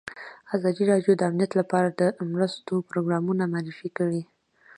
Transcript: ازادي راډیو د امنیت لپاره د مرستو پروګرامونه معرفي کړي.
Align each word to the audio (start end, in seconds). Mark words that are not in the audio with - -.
ازادي 0.55 0.83
راډیو 0.91 1.13
د 1.15 1.21
امنیت 1.29 1.51
لپاره 1.59 1.87
د 1.99 2.01
مرستو 2.33 2.73
پروګرامونه 2.89 3.43
معرفي 3.53 3.89
کړي. 3.97 4.21